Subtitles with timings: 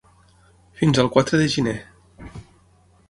[0.79, 1.77] Fins al quatre de gener.